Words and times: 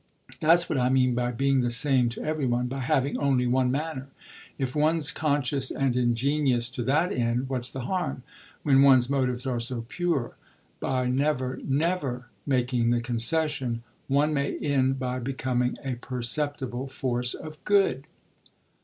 That's 0.39 0.67
what 0.67 0.79
I 0.79 0.89
mean 0.89 1.13
by 1.13 1.31
being 1.31 1.61
the 1.61 1.69
same 1.69 2.09
to 2.09 2.23
every 2.23 2.47
one, 2.47 2.65
by 2.65 2.79
having 2.79 3.19
only 3.19 3.45
one 3.45 3.69
manner. 3.69 4.07
If 4.57 4.75
one's 4.75 5.11
conscious 5.11 5.69
and 5.69 5.95
ingenious 5.95 6.69
to 6.69 6.81
that 6.85 7.11
end 7.11 7.49
what's 7.49 7.69
the 7.69 7.81
harm 7.81 8.23
when 8.63 8.81
one's 8.81 9.11
motives 9.11 9.45
are 9.45 9.59
so 9.59 9.85
pure? 9.89 10.35
By 10.79 11.05
never, 11.05 11.59
never 11.63 12.29
making 12.47 12.89
the 12.89 12.99
concession, 12.99 13.83
one 14.07 14.33
may 14.33 14.57
end 14.57 14.97
by 14.97 15.19
becoming 15.19 15.77
a 15.85 15.93
perceptible 15.93 16.87
force 16.87 17.35
for 17.39 17.53
good." 17.63 18.07